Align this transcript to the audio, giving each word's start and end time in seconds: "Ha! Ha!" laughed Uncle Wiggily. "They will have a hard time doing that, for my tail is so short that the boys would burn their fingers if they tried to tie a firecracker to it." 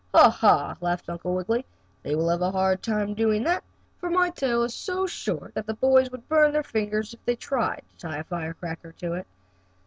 "Ha! 0.15 0.31
Ha!" 0.31 0.77
laughed 0.81 1.09
Uncle 1.11 1.35
Wiggily. 1.35 1.63
"They 2.01 2.15
will 2.15 2.29
have 2.29 2.41
a 2.41 2.49
hard 2.49 2.81
time 2.81 3.13
doing 3.13 3.43
that, 3.43 3.63
for 3.99 4.09
my 4.09 4.31
tail 4.31 4.63
is 4.63 4.73
so 4.73 5.05
short 5.05 5.53
that 5.53 5.67
the 5.67 5.75
boys 5.75 6.09
would 6.09 6.27
burn 6.27 6.53
their 6.53 6.63
fingers 6.63 7.13
if 7.13 7.23
they 7.23 7.35
tried 7.35 7.83
to 7.87 7.97
tie 7.97 8.17
a 8.17 8.23
firecracker 8.23 8.93
to 8.93 9.13
it." 9.13 9.27